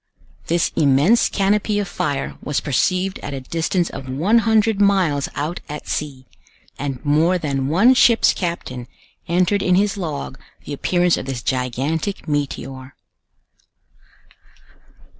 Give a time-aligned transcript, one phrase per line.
[0.47, 5.59] This immense canopy of fire was perceived at a distance of one hundred miles out
[5.69, 6.25] at sea,
[6.79, 8.87] and more than one ship's captain
[9.27, 12.95] entered in his log the appearance of this gigantic meteor.